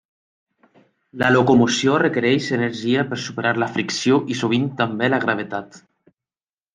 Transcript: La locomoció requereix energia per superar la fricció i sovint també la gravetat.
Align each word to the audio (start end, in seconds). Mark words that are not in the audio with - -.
La 1.23 1.27
locomoció 1.33 1.99
requereix 2.03 2.47
energia 2.57 3.03
per 3.13 3.19
superar 3.27 3.51
la 3.65 3.71
fricció 3.79 4.17
i 4.33 4.39
sovint 4.43 4.65
també 4.83 5.11
la 5.15 5.21
gravetat. 5.27 5.79